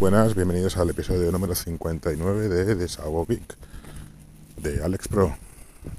Buenas, 0.00 0.34
bienvenidos 0.34 0.76
al 0.78 0.88
episodio 0.88 1.30
número 1.30 1.54
59 1.54 2.48
de 2.48 2.74
Desahogo 2.74 3.26
Geek 3.26 3.54
de 4.56 4.82
Alex 4.82 5.08
Pro. 5.08 5.36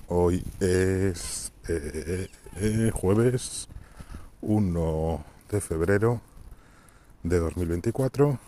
Hoy 0.07 0.43
es 0.59 1.53
eh, 1.67 2.27
eh, 2.55 2.89
jueves 2.91 3.67
1 4.41 5.23
de 5.51 5.61
febrero 5.61 6.19
de 7.21 7.37
2024 7.37 8.39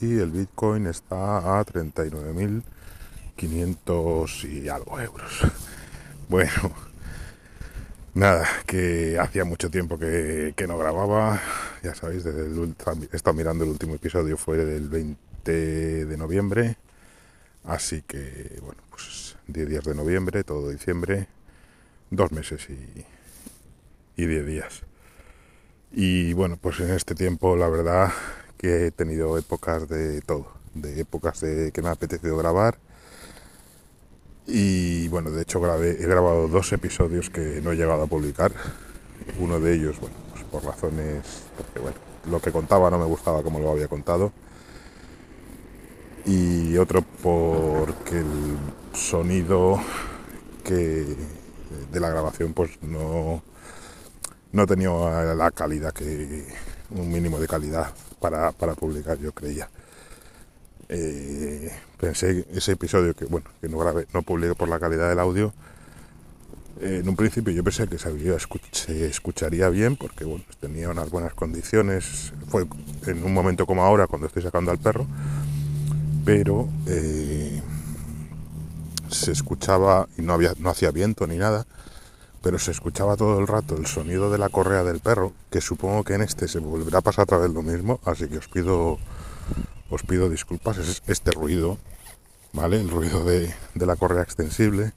y 0.00 0.20
el 0.20 0.30
Bitcoin 0.30 0.86
está 0.86 1.60
a 1.60 1.66
39.500 1.66 4.50
y 4.50 4.70
algo 4.70 4.98
euros. 4.98 5.42
Bueno, 6.30 6.72
nada, 8.14 8.46
que 8.66 9.18
hacía 9.18 9.44
mucho 9.44 9.70
tiempo 9.70 9.98
que, 9.98 10.54
no 10.66 10.78
grababa, 10.78 11.40
ya 11.82 11.94
sabéis, 11.94 12.24
desde 12.24 12.46
el, 12.46 12.74
he 13.12 13.16
estado 13.16 13.34
mirando 13.34 13.64
el 13.64 13.70
último 13.70 13.94
episodio, 13.94 14.36
fue 14.36 14.58
del 14.58 14.88
20 14.88 16.06
de 16.06 16.16
noviembre, 16.16 16.76
así 17.64 18.02
que 18.02 18.58
bueno, 18.62 18.82
pues 18.90 19.36
10 19.46 19.68
días 19.68 19.84
de 19.84 19.94
noviembre, 19.94 20.44
todo 20.44 20.70
diciembre, 20.70 21.28
dos 22.10 22.32
meses 22.32 22.68
y, 22.68 23.04
y 24.22 24.26
10 24.26 24.46
días. 24.46 24.82
Y 25.92 26.32
bueno, 26.34 26.58
pues 26.60 26.80
en 26.80 26.90
este 26.90 27.14
tiempo 27.14 27.56
la 27.56 27.68
verdad 27.68 28.12
que 28.58 28.86
he 28.86 28.90
tenido 28.90 29.38
épocas 29.38 29.88
de 29.88 30.20
todo, 30.20 30.52
de 30.74 31.00
épocas 31.00 31.40
de 31.40 31.72
que 31.72 31.80
me 31.80 31.88
ha 31.88 31.92
apetecido 31.92 32.36
grabar. 32.36 32.78
Y 34.50 35.08
bueno, 35.08 35.30
de 35.30 35.42
hecho 35.42 35.60
grabé, 35.60 35.90
he 35.90 36.06
grabado 36.06 36.48
dos 36.48 36.72
episodios 36.72 37.28
que 37.28 37.60
no 37.62 37.72
he 37.72 37.76
llegado 37.76 38.02
a 38.02 38.06
publicar. 38.06 38.50
Uno 39.38 39.60
de 39.60 39.74
ellos, 39.74 40.00
bueno, 40.00 40.16
pues 40.32 40.44
por 40.44 40.64
razones, 40.64 41.22
porque 41.54 41.78
bueno, 41.78 41.96
lo 42.30 42.40
que 42.40 42.50
contaba 42.50 42.90
no 42.90 42.98
me 42.98 43.04
gustaba 43.04 43.42
como 43.42 43.60
lo 43.60 43.70
había 43.70 43.88
contado. 43.88 44.32
Y 46.24 46.78
otro 46.78 47.04
porque 47.22 48.20
el 48.20 48.56
sonido 48.94 49.78
que 50.64 51.04
de 51.92 52.00
la 52.00 52.08
grabación 52.08 52.54
pues 52.54 52.70
no 52.82 53.42
no 54.52 54.66
tenía 54.66 54.90
la 55.34 55.50
calidad 55.50 55.92
que 55.92 56.46
un 56.90 57.12
mínimo 57.12 57.38
de 57.38 57.46
calidad 57.46 57.92
para, 58.20 58.52
publicar 58.74 59.18
yo 59.18 59.32
creía 59.32 59.68
eh, 60.88 61.70
pensé 61.98 62.46
ese 62.52 62.72
episodio 62.72 63.14
que 63.14 63.24
bueno 63.26 63.46
que 63.60 63.68
no 63.68 63.78
grabé 63.78 64.06
no 64.14 64.22
publiqué 64.22 64.54
por 64.54 64.68
la 64.68 64.78
calidad 64.78 65.08
del 65.08 65.18
audio 65.18 65.52
eh, 66.80 67.00
en 67.02 67.08
un 67.08 67.16
principio 67.16 67.52
yo 67.52 67.62
pensé 67.62 67.86
que 67.88 67.98
se, 67.98 69.06
escucharía 69.06 69.68
bien 69.68 69.96
porque 69.96 70.24
bueno 70.24 70.44
tenía 70.60 70.88
unas 70.90 71.10
buenas 71.10 71.34
condiciones 71.34 72.32
fue 72.48 72.66
en 73.06 73.24
un 73.24 73.34
momento 73.34 73.66
como 73.66 73.84
ahora 73.84 74.06
cuando 74.06 74.26
estoy 74.26 74.42
sacando 74.42 74.70
al 74.70 74.78
perro 74.78 75.06
pero 76.24 76.68
eh, 76.86 77.60
se 79.10 79.32
escuchaba 79.32 80.08
y 80.16 80.22
no 80.22 80.32
había 80.32 80.54
no 80.58 80.70
hacía 80.70 80.90
viento 80.90 81.26
ni 81.26 81.36
nada 81.36 81.66
pero 82.42 82.58
se 82.58 82.70
escuchaba 82.70 83.16
todo 83.16 83.40
el 83.40 83.46
rato 83.46 83.76
el 83.76 83.86
sonido 83.86 84.30
de 84.30 84.38
la 84.38 84.48
correa 84.48 84.84
del 84.84 85.00
perro, 85.00 85.32
que 85.50 85.60
supongo 85.60 86.04
que 86.04 86.14
en 86.14 86.22
este 86.22 86.48
se 86.48 86.60
volverá 86.60 86.98
a 86.98 87.02
pasar 87.02 87.24
otra 87.24 87.38
vez 87.38 87.50
lo 87.50 87.62
mismo, 87.62 88.00
así 88.04 88.28
que 88.28 88.38
os 88.38 88.48
pido 88.48 88.98
os 89.90 90.02
pido 90.02 90.28
disculpas, 90.28 90.78
es 90.78 91.02
este 91.06 91.32
ruido, 91.32 91.78
¿vale? 92.52 92.80
El 92.80 92.90
ruido 92.90 93.24
de, 93.24 93.54
la 93.74 93.96
correa 93.96 94.22
extensible, 94.22 94.92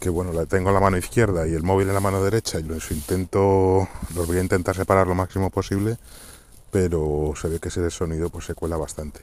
que 0.00 0.10
bueno, 0.10 0.32
la 0.32 0.46
tengo 0.46 0.68
en 0.70 0.74
la 0.74 0.80
mano 0.80 0.96
izquierda 0.96 1.46
y 1.46 1.54
el 1.54 1.62
móvil 1.62 1.88
en 1.88 1.94
la 1.94 2.00
mano 2.00 2.22
derecha 2.22 2.60
y 2.60 2.62
los 2.62 2.90
intento, 2.90 3.88
los 4.14 4.26
voy 4.26 4.38
a 4.38 4.42
intentar 4.42 4.76
separar 4.76 5.06
lo 5.06 5.14
máximo 5.14 5.50
posible, 5.50 5.98
pero 6.70 7.32
se 7.40 7.48
ve 7.48 7.60
que 7.60 7.68
ese 7.68 7.90
sonido 7.90 8.30
pues 8.30 8.46
se 8.46 8.54
cuela 8.54 8.76
bastante 8.76 9.20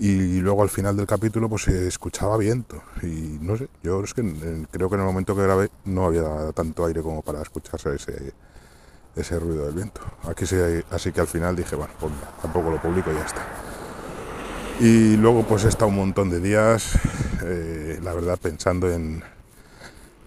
y 0.00 0.40
luego 0.40 0.62
al 0.62 0.70
final 0.70 0.96
del 0.96 1.06
capítulo 1.06 1.46
pues 1.50 1.64
se 1.64 1.86
escuchaba 1.86 2.38
viento 2.38 2.82
y 3.02 3.38
no 3.42 3.58
sé, 3.58 3.68
yo 3.82 4.02
es 4.02 4.14
que 4.14 4.22
creo 4.70 4.88
que 4.88 4.94
en 4.94 5.00
el 5.02 5.06
momento 5.06 5.36
que 5.36 5.42
grabé 5.42 5.68
no 5.84 6.06
había 6.06 6.52
tanto 6.52 6.86
aire 6.86 7.02
como 7.02 7.20
para 7.20 7.42
escucharse 7.42 7.94
ese, 7.94 8.32
ese 9.14 9.38
ruido 9.38 9.66
del 9.66 9.74
viento. 9.74 10.00
Aquí 10.24 10.46
sí, 10.46 10.56
así 10.90 11.12
que 11.12 11.20
al 11.20 11.26
final 11.26 11.54
dije, 11.54 11.76
bueno, 11.76 11.92
pues 12.00 12.12
tampoco 12.40 12.70
lo 12.70 12.80
publico 12.80 13.12
y 13.12 13.14
ya 13.14 13.26
está. 13.26 13.46
Y 14.80 15.18
luego 15.18 15.42
pues 15.42 15.64
he 15.66 15.68
estado 15.68 15.88
un 15.88 15.96
montón 15.96 16.30
de 16.30 16.40
días, 16.40 16.98
eh, 17.44 18.00
la 18.02 18.14
verdad, 18.14 18.38
pensando 18.40 18.90
en, 18.90 19.22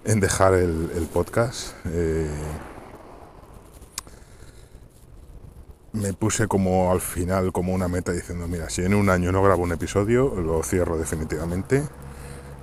en 0.05 0.19
dejar 0.19 0.53
el, 0.53 1.09
podcast. 1.11 1.73
Eh, 1.85 2.29
me 5.93 6.13
puse 6.13 6.47
como 6.47 6.91
al 6.91 7.01
final 7.01 7.51
como 7.51 7.73
una 7.73 7.87
meta 7.87 8.11
diciendo, 8.11 8.47
mira, 8.47 8.69
si 8.69 8.83
en 8.83 8.93
un 8.93 9.09
año 9.09 9.31
no 9.31 9.41
grabo 9.41 9.63
un 9.63 9.71
episodio, 9.71 10.35
lo 10.35 10.61
cierro 10.61 10.99
definitivamente. 10.99 11.83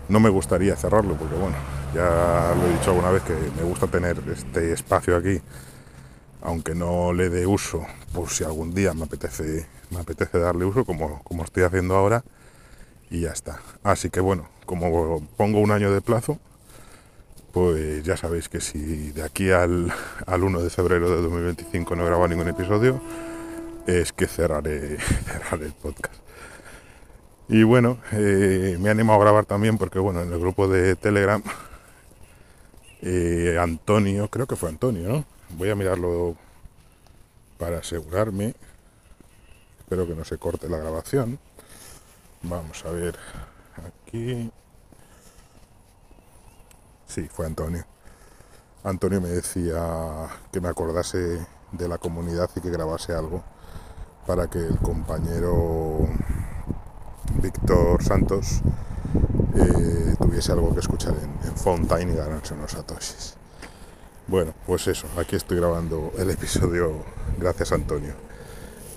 No 0.09 0.21
me 0.21 0.28
gustaría 0.28 0.77
cerrarlo 0.77 1.15
porque 1.15 1.34
bueno, 1.34 1.57
ya 1.93 2.55
lo 2.57 2.67
he 2.67 2.72
dicho 2.72 2.91
alguna 2.91 3.11
vez 3.11 3.25
que 3.25 3.34
me 3.57 3.65
gusta 3.65 3.89
tener 3.89 4.22
este 4.33 4.72
espacio 4.72 5.17
aquí, 5.17 5.41
aunque 6.41 6.72
no 6.72 7.12
le 7.12 7.31
dé 7.31 7.49
uso, 7.49 7.84
por 8.12 8.28
si 8.28 8.45
algún 8.45 8.72
día 8.72 8.95
me 8.95 9.07
apetece, 9.07 9.67
me 9.91 10.01
apetece 10.01 10.39
darle 10.39 10.65
uso 10.65 10.84
como, 10.84 11.23
como 11.25 11.45
estoy 11.45 11.65
haciendo 11.65 11.97
ahora 11.97 12.25
y 13.11 13.23
ya 13.23 13.31
está. 13.31 13.61
Así 13.83 14.11
que 14.11 14.21
bueno, 14.21 14.49
como 14.67 15.21
pongo 15.37 15.61
un 15.61 15.71
año 15.73 15.93
de 15.93 16.01
plazo, 16.01 16.39
pues 17.53 18.05
ya 18.05 18.17
sabéis 18.17 18.49
que 18.49 18.61
si 18.61 19.11
de 19.11 19.23
aquí 19.23 19.51
al, 19.51 19.93
al 20.27 20.45
1 20.45 20.62
de 20.62 20.71
febrero 20.71 21.11
de 21.11 21.23
2025 21.23 21.97
no 21.97 22.05
grabo 22.05 22.28
ningún 22.28 22.49
episodio, 22.49 23.01
es 23.87 24.12
que 24.12 24.27
cerraré, 24.28 24.99
el 25.53 25.73
podcast. 25.73 26.15
Y 27.49 27.65
bueno, 27.65 27.99
eh, 28.12 28.77
me 28.81 28.89
he 28.89 28.93
animado 28.93 29.21
a 29.21 29.25
grabar 29.25 29.45
también 29.45 29.77
porque 29.77 29.99
bueno, 29.99 30.22
en 30.22 30.33
el 30.33 30.39
grupo 30.39 30.69
de 30.69 30.95
Telegram, 30.95 31.43
eh, 33.03 33.59
Antonio, 33.61 34.28
creo 34.28 34.47
que 34.47 34.55
fue 34.55 34.69
Antonio, 34.69 35.09
¿no? 35.09 35.25
Voy 35.57 35.71
a 35.71 35.75
mirarlo 35.75 36.37
para 37.59 37.78
asegurarme. 37.78 38.55
Espero 39.91 40.06
que 40.06 40.15
no 40.15 40.25
se 40.25 40.39
corte 40.39 40.69
la 40.69 40.78
grabación. 40.78 41.37
Vamos 42.43 42.84
a 42.84 42.93
ver 42.93 43.17
aquí. 43.84 44.49
Sí, 47.09 47.28
fue 47.28 47.47
Antonio. 47.47 47.84
Antonio 48.84 49.21
me 49.21 49.31
decía 49.31 50.28
que 50.53 50.61
me 50.61 50.69
acordase 50.69 51.45
de 51.73 51.89
la 51.89 51.99
comunidad 51.99 52.49
y 52.55 52.61
que 52.61 52.71
grabase 52.71 53.15
algo 53.15 53.43
para 54.28 54.49
que 54.49 54.61
el 54.61 54.78
compañero 54.78 56.07
Víctor 57.43 58.01
Santos 58.05 58.61
eh, 59.57 60.15
tuviese 60.21 60.53
algo 60.53 60.72
que 60.72 60.83
escuchar 60.83 61.15
en, 61.15 61.57
Fontaine 61.57 62.12
y 62.12 62.15
ganarse 62.15 62.55
unos 62.55 62.71
satoshis. 62.71 63.34
Bueno, 64.28 64.55
pues 64.69 64.87
eso, 64.87 65.09
aquí 65.19 65.34
estoy 65.34 65.57
grabando 65.57 66.12
el 66.17 66.31
episodio 66.31 67.03
gracias 67.41 67.72
Antonio. 67.72 68.29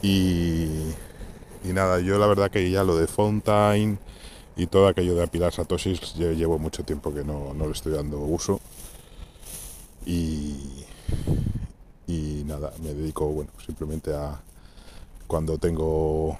Y, 0.03 0.67
nada, 1.63 2.01
yo 2.01 2.19
la 2.19 2.27
verdad 2.27 2.51
que 2.51 2.69
ya 2.69 2.83
lo 2.83 2.97
de 2.97 3.07
Fontaine 3.07 3.97
y 4.57 4.67
todo 4.67 4.87
aquello 4.87 5.15
de 5.15 5.23
apilar 5.23 5.53
satoshis 5.53 6.15
llevo 6.15 6.59
mucho 6.59 6.83
tiempo 6.83 7.13
que 7.13 7.23
no, 7.23 7.53
le 7.57 7.71
estoy 7.71 7.93
dando 7.93 8.19
uso. 8.19 8.59
Y, 10.05 10.85
y 12.05 12.43
nada, 12.45 12.73
me 12.83 12.93
dedico 12.93 13.27
bueno 13.27 13.51
simplemente 13.65 14.13
a 14.13 14.41
cuando 15.25 15.57
tengo 15.57 16.37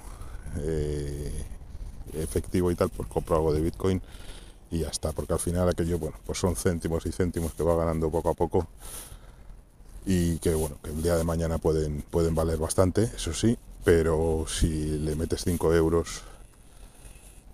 eh, 0.58 1.32
efectivo 2.12 2.70
y 2.70 2.74
tal, 2.74 2.90
pues 2.90 3.08
compro 3.08 3.36
algo 3.36 3.54
de 3.54 3.62
Bitcoin 3.62 4.02
y 4.70 4.80
ya 4.80 4.88
está, 4.88 5.12
porque 5.12 5.32
al 5.32 5.38
final 5.38 5.70
aquello, 5.70 5.98
bueno, 5.98 6.16
pues 6.26 6.38
son 6.38 6.54
céntimos 6.54 7.06
y 7.06 7.12
céntimos 7.12 7.54
que 7.54 7.62
va 7.62 7.76
ganando 7.76 8.10
poco 8.10 8.28
a 8.28 8.34
poco 8.34 8.68
y 10.06 10.38
que 10.38 10.54
bueno, 10.54 10.76
que 10.82 10.90
el 10.90 11.02
día 11.02 11.16
de 11.16 11.24
mañana 11.24 11.58
pueden, 11.58 12.02
pueden 12.10 12.34
valer 12.34 12.58
bastante, 12.58 13.04
eso 13.04 13.32
sí, 13.32 13.56
pero 13.84 14.46
si 14.48 14.98
le 14.98 15.14
metes 15.14 15.44
5 15.44 15.74
euros 15.74 16.22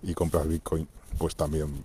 y 0.03 0.13
compras 0.13 0.47
Bitcoin, 0.47 0.87
pues 1.17 1.35
también 1.35 1.83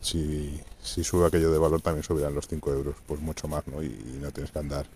si, 0.00 0.60
sube 0.82 1.26
aquello 1.26 1.50
de 1.50 1.58
valor 1.58 1.80
también 1.80 2.04
subirán 2.04 2.34
los 2.34 2.46
5 2.46 2.72
euros, 2.72 2.96
pues 3.06 3.20
mucho 3.20 3.48
más, 3.48 3.66
¿no? 3.66 3.82
Y, 3.82 4.18
no 4.20 4.30
tienes 4.30 4.52
que 4.52 4.58
andar 4.58 4.86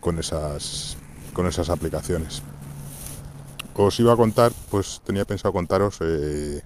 con 0.00 0.18
esas, 0.18 0.96
con 1.32 1.46
esas 1.46 1.68
aplicaciones. 1.68 2.42
Os 3.74 3.98
iba 4.00 4.12
a 4.12 4.16
contar, 4.16 4.52
pues 4.70 5.00
tenía 5.04 5.24
pensado 5.24 5.52
contaros 5.52 5.98
eh, 6.00 6.62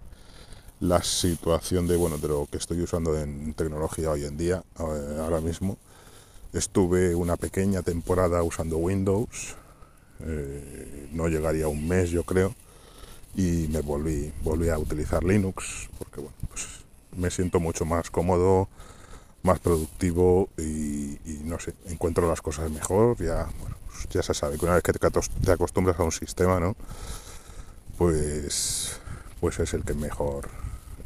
la 0.80 1.02
situación 1.02 1.86
de, 1.86 1.96
bueno, 1.96 2.18
de 2.18 2.28
lo 2.28 2.48
que 2.50 2.58
estoy 2.58 2.80
usando 2.80 3.18
en 3.18 3.54
tecnología 3.54 4.10
hoy 4.10 4.24
en 4.24 4.36
día, 4.36 4.62
eh, 4.78 5.18
ahora 5.20 5.40
mismo. 5.40 5.78
Estuve 6.52 7.14
una 7.14 7.36
pequeña 7.36 7.82
temporada 7.82 8.42
usando 8.42 8.78
Windows, 8.78 9.56
eh, 10.20 11.08
no 11.12 11.28
llegaría 11.28 11.68
un 11.68 11.86
mes 11.86 12.10
yo 12.10 12.24
creo, 12.24 12.54
y 13.34 13.68
me 13.70 13.82
volví, 13.82 14.32
volví 14.42 14.70
a 14.70 14.78
utilizar 14.78 15.22
Linux 15.22 15.88
porque 15.98 16.20
bueno, 16.20 16.36
pues 16.48 16.66
me 17.16 17.30
siento 17.30 17.60
mucho 17.60 17.84
más 17.84 18.10
cómodo, 18.10 18.68
más 19.42 19.58
productivo 19.60 20.48
y, 20.58 21.18
no 21.44 21.58
sé, 21.58 21.74
encuentro 21.86 22.28
las 22.28 22.42
cosas 22.42 22.70
mejor, 22.70 23.16
ya, 23.18 23.48
bueno, 23.60 23.76
pues 23.86 24.08
ya 24.08 24.22
se 24.22 24.34
sabe 24.34 24.58
que 24.58 24.64
una 24.64 24.74
vez 24.74 24.82
que 24.82 24.92
te, 24.92 25.52
acostumbras 25.52 25.98
a 26.00 26.02
un 26.02 26.12
sistema, 26.12 26.58
¿no? 26.60 26.76
pues, 27.96 28.98
pues 29.40 29.58
es 29.58 29.74
el 29.74 29.84
que 29.84 29.94
mejor, 29.94 30.48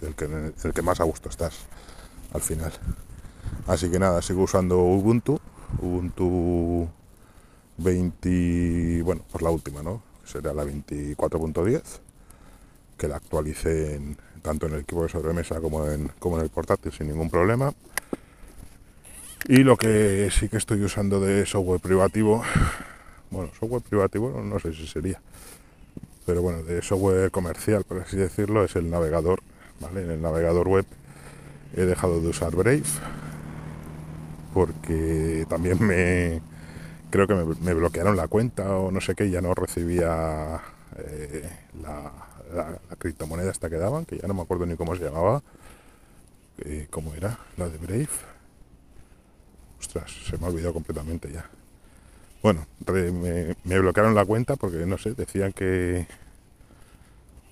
el 0.02 0.14
que, 0.14 0.24
el 0.24 0.72
que 0.72 0.82
más 0.82 1.00
a 1.00 1.04
gusto 1.04 1.28
estás 1.28 1.54
al 2.32 2.40
final. 2.40 2.72
Así 3.70 3.88
que 3.88 4.00
nada, 4.00 4.20
sigo 4.20 4.42
usando 4.42 4.78
Ubuntu, 4.78 5.38
Ubuntu 5.80 6.88
20, 7.78 9.00
bueno, 9.04 9.22
pues 9.30 9.42
la 9.42 9.50
última, 9.50 9.80
¿no? 9.80 10.02
Sería 10.24 10.52
la 10.52 10.64
24.10, 10.64 11.80
que 12.98 13.06
la 13.06 13.14
actualicé 13.14 14.00
tanto 14.42 14.66
en 14.66 14.74
el 14.74 14.80
equipo 14.80 15.04
de 15.04 15.08
sobremesa 15.08 15.60
como 15.60 15.86
en, 15.86 16.10
como 16.18 16.38
en 16.38 16.42
el 16.42 16.50
portátil 16.50 16.90
sin 16.90 17.06
ningún 17.06 17.30
problema. 17.30 17.72
Y 19.46 19.58
lo 19.58 19.76
que 19.76 20.28
sí 20.32 20.48
que 20.48 20.56
estoy 20.56 20.82
usando 20.82 21.20
de 21.20 21.46
software 21.46 21.78
privativo, 21.78 22.42
bueno, 23.30 23.52
software 23.54 23.82
privativo 23.82 24.42
no 24.42 24.58
sé 24.58 24.74
si 24.74 24.88
sería, 24.88 25.20
pero 26.26 26.42
bueno, 26.42 26.64
de 26.64 26.82
software 26.82 27.30
comercial, 27.30 27.84
por 27.84 28.00
así 28.00 28.16
decirlo, 28.16 28.64
es 28.64 28.74
el 28.74 28.90
navegador, 28.90 29.40
¿vale? 29.78 30.02
En 30.02 30.10
el 30.10 30.20
navegador 30.20 30.66
web 30.66 30.86
he 31.76 31.82
dejado 31.82 32.20
de 32.20 32.26
usar 32.26 32.56
Brave 32.56 32.82
porque 34.52 35.46
también 35.48 35.78
me 35.84 36.40
creo 37.10 37.26
que 37.26 37.34
me, 37.34 37.74
bloquearon 37.74 38.16
la 38.16 38.28
cuenta 38.28 38.76
o 38.76 38.90
no 38.90 39.00
sé 39.00 39.14
qué, 39.14 39.30
ya 39.30 39.40
no 39.40 39.54
recibía 39.54 40.60
eh, 40.98 41.48
la, 41.82 42.12
criptomoneda 42.98 43.50
hasta 43.50 43.68
que 43.68 43.76
daban, 43.76 44.04
que 44.04 44.18
ya 44.18 44.28
no 44.28 44.34
me 44.34 44.42
acuerdo 44.42 44.66
ni 44.66 44.76
cómo 44.76 44.96
se 44.96 45.04
llamaba, 45.04 45.42
eh, 46.64 46.86
cómo 46.90 47.14
era, 47.14 47.38
la 47.56 47.68
de 47.68 47.78
Brave. 47.78 48.08
Ostras, 49.78 50.10
se 50.28 50.38
me 50.38 50.46
ha 50.46 50.48
olvidado 50.48 50.74
completamente 50.74 51.30
ya. 51.32 51.48
Bueno, 52.42 52.66
me, 52.86 53.78
bloquearon 53.78 54.14
la 54.14 54.24
cuenta 54.24 54.56
porque 54.56 54.78
no 54.86 54.96
sé, 54.96 55.12
decían 55.12 55.52
que, 55.52 56.06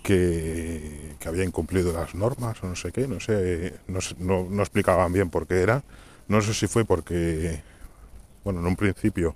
que, 0.02 1.16
había 1.26 1.44
incumplido 1.44 1.92
las 1.92 2.14
normas 2.14 2.62
o 2.62 2.68
no 2.68 2.76
sé 2.76 2.90
qué, 2.90 3.06
no 3.06 3.20
sé, 3.20 3.74
no, 3.86 4.46
no, 4.48 4.62
explicaban 4.62 5.12
bien 5.12 5.28
por 5.28 5.46
qué 5.46 5.60
era. 5.60 5.82
No 6.28 6.42
sé 6.42 6.52
si 6.52 6.66
fue 6.66 6.84
porque, 6.84 7.62
bueno, 8.44 8.60
en 8.60 8.66
un 8.66 8.76
principio 8.76 9.34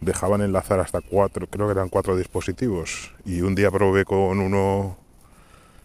dejaban 0.00 0.42
enlazar 0.42 0.80
hasta 0.80 1.00
cuatro, 1.00 1.46
creo 1.46 1.66
que 1.66 1.72
eran 1.72 1.88
cuatro 1.88 2.16
dispositivos, 2.16 3.12
y 3.24 3.40
un 3.42 3.54
día 3.54 3.70
probé 3.70 4.04
con 4.04 4.40
uno 4.40 4.98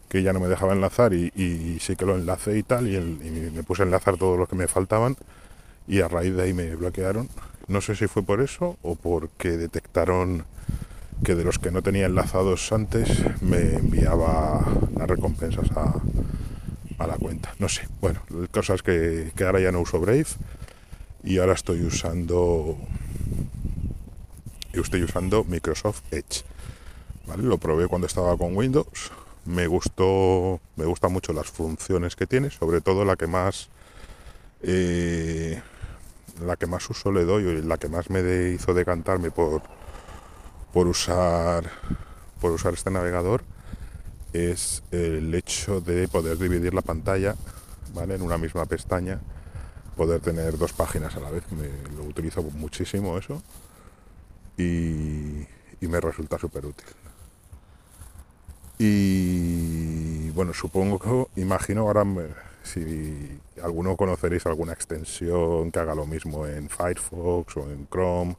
que 0.09 0.23
ya 0.23 0.33
no 0.33 0.39
me 0.39 0.47
dejaba 0.47 0.73
enlazar 0.73 1.13
y, 1.13 1.77
sí 1.79 1.95
que 1.95 2.05
lo 2.05 2.15
enlacé 2.15 2.57
y 2.57 2.63
tal, 2.63 2.87
y, 2.87 2.97
y, 2.97 3.51
me 3.55 3.63
puse 3.63 3.83
a 3.83 3.85
enlazar 3.85 4.17
todos 4.17 4.37
los 4.37 4.49
que 4.49 4.55
me 4.55 4.67
faltaban, 4.67 5.15
y 5.87 6.01
a 6.01 6.07
raíz 6.07 6.35
de 6.35 6.43
ahí 6.43 6.53
me 6.53 6.75
bloquearon. 6.75 7.29
No 7.67 7.79
sé 7.79 7.95
si 7.95 8.07
fue 8.07 8.23
por 8.23 8.41
eso 8.41 8.77
o 8.81 8.95
porque 8.95 9.51
detectaron 9.51 10.45
que 11.23 11.35
de 11.35 11.43
los 11.43 11.59
que 11.59 11.71
no 11.71 11.83
tenía 11.83 12.07
enlazados 12.07 12.71
antes 12.71 13.07
me 13.41 13.75
enviaba 13.75 14.65
las 14.95 15.07
recompensas 15.07 15.69
a, 15.77 15.93
la 17.07 17.17
cuenta. 17.17 17.53
No 17.59 17.69
sé. 17.69 17.87
Bueno, 17.99 18.21
cosas 18.51 18.83
que, 18.83 19.31
que 19.35 19.43
ahora 19.43 19.59
ya 19.59 19.71
no 19.71 19.81
uso 19.81 19.99
Brave 19.99 20.27
y 21.23 21.37
ahora 21.37 21.53
estoy 21.53 21.83
usando 21.83 22.77
estoy 24.73 25.03
usando 25.03 25.43
Microsoft 25.43 26.01
Edge. 26.11 26.43
Lo 27.37 27.57
probé 27.57 27.87
cuando 27.87 28.07
estaba 28.07 28.37
con 28.37 28.55
Windows. 28.55 29.11
Me 29.45 29.67
gustó, 29.67 30.59
me 30.75 30.85
gustan 30.85 31.13
mucho 31.13 31.33
las 31.33 31.47
funciones 31.47 32.15
que 32.15 32.27
tiene, 32.27 32.49
sobre 32.51 32.81
todo 32.81 33.05
la 33.05 33.15
que 33.15 33.27
más 33.27 33.69
eh, 34.61 35.61
la 36.45 36.55
que 36.55 36.67
más 36.67 36.89
uso 36.89 37.11
le 37.11 37.25
doy 37.25 37.43
y 37.43 37.61
la 37.61 37.77
que 37.77 37.87
más 37.87 38.09
me 38.09 38.51
hizo 38.51 38.73
decantarme 38.73 39.31
por 39.31 39.61
por 40.73 40.87
usar 40.87 41.63
por 42.39 42.51
usar 42.51 42.73
este 42.73 42.91
navegador 42.91 43.43
es 44.33 44.83
el 44.91 45.33
hecho 45.35 45.81
de 45.81 46.07
poder 46.07 46.37
dividir 46.37 46.73
la 46.73 46.81
pantalla 46.81 47.35
¿vale? 47.93 48.15
en 48.15 48.21
una 48.21 48.37
misma 48.37 48.65
pestaña 48.65 49.19
poder 49.95 50.21
tener 50.21 50.57
dos 50.57 50.73
páginas 50.73 51.15
a 51.15 51.19
la 51.19 51.29
vez 51.29 51.43
me 51.51 51.67
lo 51.95 52.03
utilizo 52.03 52.41
muchísimo 52.43 53.17
eso 53.17 53.41
y, 54.57 55.47
me 55.81 55.99
resulta 55.99 56.37
súper 56.37 56.65
útil 56.65 56.87
y 58.77 60.29
bueno 60.29 60.53
supongo 60.53 61.27
que 61.33 61.41
imagino 61.41 61.81
ahora 61.81 62.05
si 62.63 63.39
alguno 63.61 63.97
conoceréis 63.97 64.45
alguna 64.45 64.73
extensión 64.73 65.71
que 65.71 65.79
haga 65.79 65.95
lo 65.95 66.05
mismo 66.05 66.45
en 66.45 66.69
Firefox 66.69 67.57
o 67.57 67.69
en 67.71 67.87
Chrome 67.89 68.35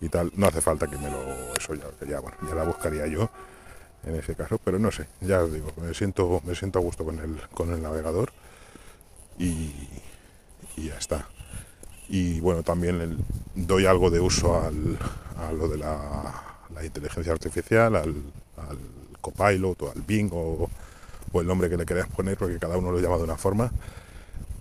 y 0.00 0.08
tal. 0.08 0.32
No 0.36 0.46
hace 0.46 0.60
falta 0.60 0.86
que 0.86 0.96
me 0.96 1.10
lo... 1.10 1.20
Eso 1.54 1.74
ya, 1.74 2.06
ya, 2.06 2.20
bueno, 2.20 2.36
ya 2.48 2.54
la 2.54 2.64
buscaría 2.64 3.06
yo 3.06 3.30
en 4.08 4.16
ese 4.16 4.34
caso, 4.34 4.58
pero 4.62 4.78
no 4.78 4.90
sé, 4.90 5.06
ya 5.20 5.42
os 5.42 5.52
digo, 5.52 5.72
me 5.80 5.94
siento, 5.94 6.40
me 6.44 6.54
siento 6.54 6.78
a 6.78 6.82
gusto 6.82 7.04
con 7.04 7.18
el, 7.18 7.40
con 7.52 7.72
el 7.72 7.82
navegador 7.82 8.32
y, 9.38 9.72
ya 10.76 10.96
está. 10.96 11.28
Y 12.08 12.40
bueno, 12.40 12.62
también 12.62 13.18
doy 13.54 13.86
algo 13.86 14.10
de 14.10 14.20
uso 14.20 14.62
al, 14.62 14.98
a 15.36 15.52
lo 15.52 15.68
de 15.68 15.78
la, 15.78 16.44
inteligencia 16.84 17.32
artificial, 17.32 17.96
al, 17.96 18.14
al, 18.56 18.78
Copilot 19.20 19.82
o 19.82 19.90
al 19.90 20.00
Bing 20.02 20.30
o, 20.32 20.70
o 21.32 21.40
el 21.40 21.46
nombre 21.46 21.68
que 21.68 21.76
le 21.76 21.84
queráis 21.84 22.06
poner, 22.06 22.36
porque 22.36 22.58
cada 22.58 22.76
uno 22.78 22.92
lo 22.92 23.00
llama 23.00 23.16
de 23.16 23.24
una 23.24 23.36
forma. 23.36 23.70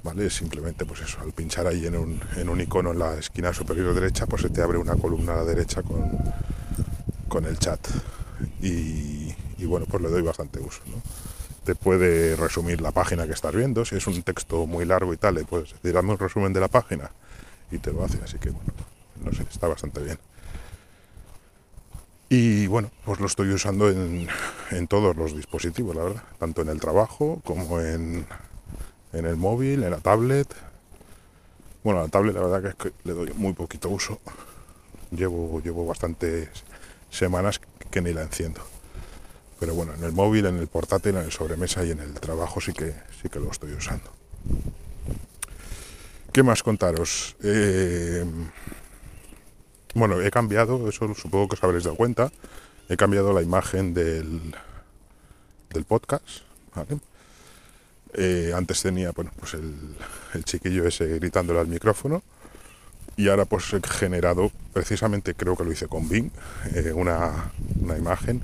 ¿vale? 0.03 0.29
Simplemente 0.29 0.85
pues 0.85 1.01
eso, 1.01 1.19
al 1.21 1.33
pinchar 1.33 1.67
ahí 1.67 1.85
en 1.85 1.97
un, 1.97 2.19
en 2.37 2.49
un 2.49 2.61
icono 2.61 2.91
en 2.91 2.99
la 2.99 3.17
esquina 3.17 3.53
superior 3.53 3.93
derecha, 3.93 4.25
pues 4.25 4.41
se 4.41 4.49
te 4.49 4.61
abre 4.61 4.77
una 4.77 4.95
columna 4.95 5.33
a 5.33 5.37
la 5.37 5.45
derecha 5.45 5.83
con, 5.83 6.09
con 7.27 7.45
el 7.45 7.59
chat. 7.59 7.79
Y, 8.61 9.26
bueno, 9.65 9.85
pues 9.89 10.03
le 10.03 10.09
doy 10.09 10.21
bastante 10.21 10.59
uso, 10.59 10.81
Te 11.63 11.75
puede 11.75 12.35
resumir 12.35 12.81
la 12.81 12.91
página 12.91 13.25
que 13.25 13.33
estás 13.33 13.55
viendo, 13.55 13.83
si 13.85 13.95
es 13.95 14.07
un 14.07 14.21
texto 14.23 14.65
muy 14.65 14.85
largo 14.85 15.13
y 15.13 15.17
tal, 15.17 15.35
le 15.35 15.45
puedes 15.45 15.73
decir, 15.81 15.97
un 15.97 16.17
resumen 16.17 16.53
de 16.53 16.59
la 16.59 16.67
página 16.67 17.11
y 17.71 17.79
te 17.79 17.91
lo 17.91 18.03
hace, 18.03 18.19
así 18.23 18.37
que 18.37 18.49
bueno, 18.51 18.71
no 19.23 19.33
sé, 19.33 19.43
está 19.49 19.67
bastante 19.67 20.01
bien. 20.01 20.17
Y 22.29 22.67
bueno, 22.67 22.91
pues 23.05 23.19
lo 23.19 23.25
estoy 23.25 23.49
usando 23.49 23.89
en, 23.89 24.27
en 24.71 24.87
todos 24.87 25.15
los 25.15 25.35
dispositivos, 25.35 25.95
la 25.95 26.03
verdad, 26.03 26.23
tanto 26.37 26.61
en 26.61 26.69
el 26.69 26.79
trabajo 26.79 27.41
como 27.45 27.79
en, 27.79 28.25
en 29.13 29.25
el 29.25 29.37
móvil, 29.37 29.83
en 29.83 29.91
la 29.91 29.99
tablet. 29.99 30.53
Bueno, 31.83 32.01
la 32.01 32.09
tablet 32.09 32.35
la 32.35 32.41
verdad 32.41 32.61
que 32.61 32.67
es 32.67 32.75
que 32.75 33.07
le 33.07 33.13
doy 33.13 33.31
muy 33.35 33.53
poquito 33.53 33.87
uso. 33.89 34.19
Llevo, 35.11 35.61
llevo 35.61 35.85
bastantes 35.85 36.49
semanas 37.09 37.61
que 37.89 38.01
ni 38.01 38.11
la 38.11 38.23
enciendo. 38.23 38.61
Pero 39.59 39.73
bueno, 39.73 39.93
en 39.93 40.03
el 40.03 40.11
móvil, 40.11 40.45
en 40.45 40.57
el 40.57 40.67
portátil, 40.67 41.15
en 41.15 41.23
el 41.23 41.31
sobremesa 41.31 41.83
y 41.83 41.91
en 41.91 41.99
el 41.99 42.13
trabajo 42.13 42.61
sí 42.61 42.73
que 42.73 42.93
sí 43.21 43.29
que 43.29 43.39
lo 43.39 43.51
estoy 43.51 43.73
usando. 43.73 44.11
¿Qué 46.31 46.43
más 46.43 46.61
contaros? 46.61 47.35
Eh, 47.43 48.23
bueno, 49.95 50.21
he 50.21 50.29
cambiado, 50.29 50.87
eso 50.87 51.13
supongo 51.15 51.47
que 51.47 51.55
os 51.55 51.63
habréis 51.63 51.85
dado 51.85 51.95
cuenta, 51.95 52.31
he 52.89 52.95
cambiado 52.97 53.33
la 53.33 53.41
imagen 53.41 53.93
del, 53.93 54.55
del 55.71 55.85
podcast. 55.85 56.41
Eh, 58.13 58.51
antes 58.55 58.81
tenía 58.81 59.11
bueno, 59.11 59.31
pues 59.39 59.53
el, 59.55 60.43
chiquillo 60.43 60.87
ese 60.87 61.07
gritándole 61.19 61.59
al 61.59 61.67
micrófono 61.67 62.23
y 63.15 63.27
ahora 63.29 63.45
pues 63.45 63.73
he 63.73 63.81
generado, 63.81 64.51
precisamente 64.73 65.33
creo 65.33 65.55
que 65.57 65.63
lo 65.63 65.71
hice 65.71 65.87
con 65.87 66.07
Bing, 66.07 66.29
eh, 66.73 66.93
una, 66.93 67.51
imagen 67.97 68.43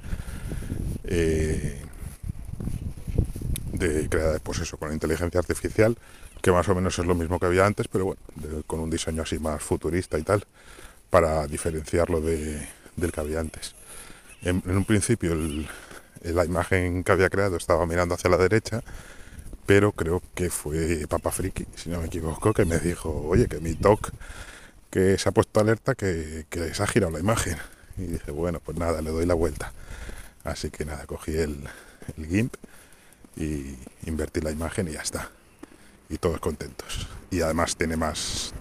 eh, 1.05 1.81
de 3.73 4.09
creada 4.09 4.39
pues 4.39 4.59
eso, 4.59 4.77
con 4.77 4.93
inteligencia 4.93 5.39
artificial, 5.39 5.97
que 6.41 6.51
más 6.51 6.67
o 6.69 6.75
menos 6.75 6.97
es 6.99 7.05
lo 7.05 7.15
mismo 7.15 7.39
que 7.39 7.45
había 7.45 7.65
antes, 7.65 7.87
pero 7.87 8.05
bueno, 8.05 8.21
con 8.67 8.79
un 8.79 8.89
diseño 8.89 9.23
así 9.23 9.39
más 9.39 9.61
futurista 9.61 10.17
y 10.17 10.23
tal, 10.23 10.45
para 11.09 11.47
diferenciarlo 11.47 12.21
de, 12.21 12.67
del 12.95 13.11
que 13.11 13.19
había 13.19 13.39
antes. 13.39 13.75
En, 14.41 14.61
un 14.65 14.85
principio 14.85 15.35
la 16.23 16.45
imagen 16.45 17.03
que 17.03 17.11
había 17.11 17.29
creado 17.29 17.57
estaba 17.57 17.85
mirando 17.85 18.15
hacia 18.15 18.29
la 18.29 18.37
derecha 18.37 18.81
pero 19.65 19.93
creo 19.93 20.21
que 20.35 20.49
fue 20.49 21.05
Papa 21.07 21.31
Friki, 21.31 21.65
si 21.75 21.89
no 21.89 22.01
me 22.01 22.07
equivoco, 22.07 22.53
que 22.53 22.65
me 22.65 22.79
dijo, 22.79 23.09
oye, 23.25 23.47
que 23.47 23.61
mi 23.61 23.75
TOC 23.75 24.11
que 24.93 25.17
se 25.17 25.27
ha 25.27 25.31
puesto 25.31 25.59
alerta 25.59 25.95
que, 25.95 26.45
que 26.51 26.73
se 26.73 26.83
ha 26.83 26.87
girado 26.87 27.11
la 27.13 27.19
imagen. 27.19 27.57
Y 27.97 28.03
dije, 28.03 28.29
bueno, 28.29 28.59
pues 28.63 28.77
nada, 28.77 29.01
le 29.01 29.09
doy 29.09 29.25
la 29.25 29.33
vuelta. 29.33 29.71
Así 30.43 30.69
que 30.69 30.85
nada, 30.85 31.05
cogí 31.05 31.35
el, 31.37 31.57
GIMP 32.17 32.55
y 33.37 33.75
invertí 34.05 34.41
la 34.41 34.51
imagen 34.51 34.87
y 34.87 34.91
ya 34.91 35.01
está. 35.01 35.29
Y 36.09 36.17
todos 36.17 36.39
contentos. 36.39 37.07
Y 37.31 37.41
además 37.41 37.75
tiene 37.75 37.95
más, 37.95 38.53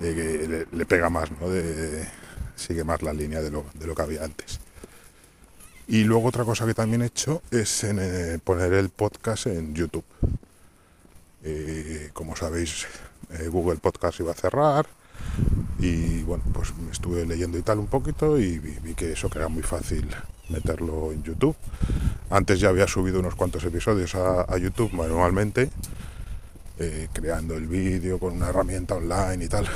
eh, 0.00 0.66
le, 0.70 0.86
pega 0.86 1.10
más, 1.10 1.30
¿no? 1.32 1.48
sigue 2.54 2.84
más 2.84 3.02
la 3.02 3.12
línea 3.12 3.42
de 3.42 3.50
lo, 3.50 3.66
de 3.74 3.86
lo 3.86 3.94
que 3.94 4.02
había 4.02 4.24
antes. 4.24 4.60
Y 5.88 6.04
luego 6.04 6.28
otra 6.28 6.44
cosa 6.44 6.66
que 6.66 6.74
también 6.74 7.02
he 7.02 7.06
hecho 7.06 7.42
es 7.50 7.84
eh, 7.84 8.38
poner 8.42 8.72
el 8.72 8.88
podcast 8.88 9.46
en 9.46 9.74
YouTube. 9.74 10.04
Eh, 11.44 12.10
como 12.12 12.34
sabéis, 12.34 12.86
Google 13.50 13.76
Podcast 13.76 14.20
iba 14.20 14.32
a 14.32 14.34
cerrar 14.34 14.86
y 15.78 16.22
bueno, 16.22 16.44
pues 16.52 16.74
me 16.76 16.90
estuve 16.90 17.26
leyendo 17.26 17.58
y 17.58 17.62
tal 17.62 17.78
un 17.78 17.86
poquito 17.86 18.38
y 18.38 18.58
vi, 18.58 18.94
que 18.94 19.12
eso 19.12 19.28
que 19.28 19.46
muy 19.46 19.62
fácil 19.62 20.08
meterlo 20.48 21.12
en 21.12 21.22
YouTube. 21.22 21.56
Antes 22.30 22.60
ya 22.60 22.68
había 22.68 22.86
subido 22.86 23.20
unos 23.20 23.34
cuantos 23.34 23.64
episodios 23.64 24.14
a, 24.14 24.56
YouTube 24.58 24.92
manualmente, 24.92 25.70
eh, 26.78 27.08
creando 27.12 27.54
el 27.54 27.66
vídeo 27.66 28.18
con 28.18 28.34
una 28.34 28.48
herramienta 28.48 28.94
online 28.94 29.44
y 29.44 29.48
tal. 29.48 29.66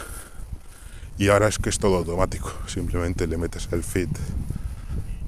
Y 1.19 1.29
ahora 1.29 1.49
es 1.49 1.59
que 1.59 1.69
es 1.69 1.79
todo 1.79 1.99
automático, 1.99 2.53
simplemente 2.67 3.27
le 3.27 3.37
metes 3.37 3.69
el 3.73 3.83
feed 3.83 4.09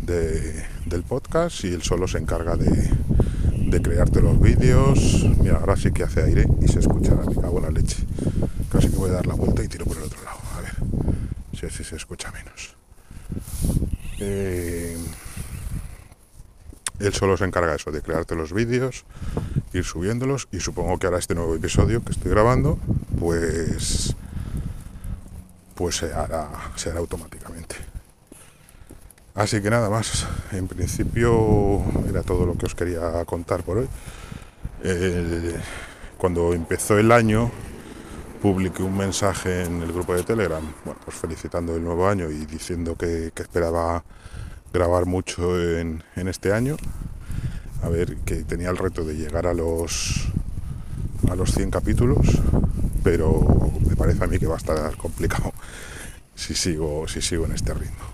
del 0.02 1.02
podcast 1.04 1.64
y 1.64 1.68
él 1.68 1.82
solo 1.82 2.08
se 2.08 2.18
encarga 2.18 2.56
de, 2.56 2.90
de 3.72 3.82
crearte 3.82 4.20
los 4.20 4.40
vídeos. 4.40 5.24
Mira, 5.38 5.58
ahora 5.58 5.76
sí 5.76 5.92
que 5.92 6.02
hace 6.02 6.22
aire 6.22 6.46
y 6.60 6.68
se 6.68 6.80
escucha, 6.80 7.14
me 7.14 7.34
cago 7.34 7.60
la 7.60 7.70
leche. 7.70 7.98
Casi 8.70 8.88
que 8.88 8.96
voy 8.96 9.10
a 9.10 9.14
dar 9.14 9.26
la 9.26 9.34
vuelta 9.34 9.62
y 9.62 9.68
tiro 9.68 9.84
por 9.84 9.96
el 9.98 10.04
otro 10.04 10.22
lado. 10.24 10.38
A 10.56 10.60
ver 10.60 10.74
si 11.58 11.66
así 11.66 11.84
se 11.84 11.96
escucha 11.96 12.32
menos. 12.32 12.74
Eh, 14.18 14.96
él 17.02 17.12
solo 17.12 17.36
se 17.36 17.44
encarga 17.44 17.74
eso, 17.74 17.90
de 17.90 18.02
crearte 18.02 18.34
los 18.34 18.52
vídeos, 18.52 19.04
ir 19.72 19.84
subiéndolos 19.84 20.48
y 20.52 20.60
supongo 20.60 20.98
que 20.98 21.06
ahora 21.06 21.18
este 21.18 21.34
nuevo 21.34 21.54
episodio 21.54 22.02
que 22.04 22.12
estoy 22.12 22.30
grabando, 22.30 22.78
pues 23.18 24.14
pues 25.74 25.96
se 25.96 26.12
hará, 26.12 26.48
se 26.76 26.90
hará 26.90 27.00
automáticamente. 27.00 27.76
Así 29.34 29.62
que 29.62 29.70
nada 29.70 29.88
más, 29.88 30.26
en 30.52 30.68
principio 30.68 31.82
era 32.08 32.22
todo 32.22 32.44
lo 32.44 32.54
que 32.54 32.66
os 32.66 32.74
quería 32.74 33.24
contar 33.24 33.62
por 33.62 33.78
hoy. 33.78 33.88
cuando 36.18 36.52
empezó 36.52 36.98
el 36.98 37.10
año, 37.10 37.50
publiqué 38.42 38.82
un 38.82 38.96
mensaje 38.96 39.64
en 39.64 39.82
el 39.82 39.92
grupo 39.92 40.14
de 40.14 40.24
Telegram, 40.24 40.62
bueno, 40.84 41.00
pues 41.04 41.16
felicitando 41.16 41.74
el 41.74 41.82
nuevo 41.82 42.08
año 42.08 42.28
y 42.28 42.44
diciendo 42.44 42.94
que, 42.96 43.32
esperaba 43.34 44.04
grabar 44.72 45.06
mucho 45.06 45.60
en, 45.60 46.02
este 46.14 46.52
año. 46.52 46.76
A 47.82 47.88
ver, 47.88 48.16
que 48.18 48.36
tenía 48.44 48.70
el 48.70 48.78
reto 48.78 49.04
de 49.04 49.14
llegar 49.14 49.46
a 49.46 49.54
los 49.54 50.28
a 51.30 51.36
los 51.36 51.52
100 51.52 51.70
capítulos, 51.70 52.26
pero 53.04 53.72
me 53.88 53.96
parece 53.96 54.24
a 54.24 54.26
mí 54.26 54.38
que 54.38 54.46
va 54.46 54.54
a 54.54 54.58
estar 54.58 54.96
complicado 54.96 55.52
si 56.34 56.54
sigo, 56.54 57.06
si 57.06 57.22
sigo 57.22 57.46
en 57.46 57.52
este 57.52 57.74
ritmo. 57.74 58.04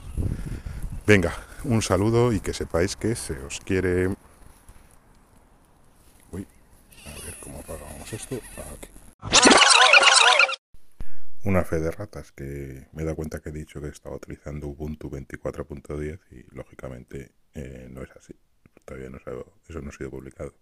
Venga, 1.07 1.35
un 1.65 1.81
saludo 1.83 2.33
y 2.33 2.41
que 2.41 2.53
sepáis 2.53 2.97
que 2.97 3.15
se 3.15 3.39
os 3.41 3.61
quiere. 3.61 4.09
Uy, 6.33 6.47
a 7.07 7.25
ver 7.25 7.37
cómo 7.41 7.61
apagamos 7.61 8.13
esto. 8.13 8.37
Aquí 8.37 8.98
una 11.49 11.65
fe 11.65 11.81
de 11.81 11.91
ratas 11.91 12.31
que 12.31 12.89
me 12.93 13.01
he 13.01 13.05
dado 13.07 13.17
cuenta 13.17 13.41
que 13.41 13.49
he 13.49 13.53
dicho 13.53 13.81
que 13.81 13.89
estaba 13.89 14.17
utilizando 14.17 14.69
Ubuntu 14.69 15.09
24.10 15.09 16.21
y 16.31 16.55
lógicamente 16.55 17.33
eh, 17.55 17.89
no 17.91 18.03
es 18.03 18.11
así. 18.11 18.35
Todavía 18.85 19.09
no 19.09 19.17
eso 19.67 19.81
no 19.81 19.89
ha 19.89 19.93
sido 19.93 20.11
publicado. 20.11 20.53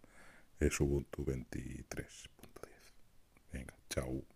Es 0.60 0.80
Ubuntu 0.80 1.24
23.10. 1.24 2.30
Venga, 3.52 3.74
chao. 3.90 4.35